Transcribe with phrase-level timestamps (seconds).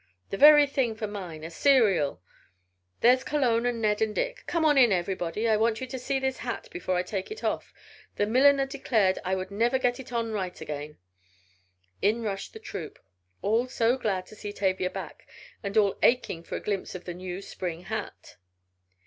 [0.31, 2.23] "The very thing for mine a serial.
[3.01, 4.43] There's Cologne and Ned and Dick!
[4.47, 5.47] Come on in, everybody!
[5.47, 7.71] I want you all to see this hat before I take it off.
[8.15, 10.97] The milliner declared I would never get it on right again."
[12.01, 12.97] In rushed the "troop,"
[13.43, 15.27] all so glad to see Tavia back,
[15.61, 18.37] and all aching for a glimpse of the new spring hat.